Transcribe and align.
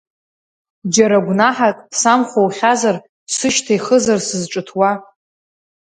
Џьара 0.93 1.17
гәнаҳак 1.25 1.77
самхоухьазар, 1.99 2.95
сышьҭа 3.35 3.73
ихызар 3.77 4.19
сызҿыҭуа? 4.27 4.91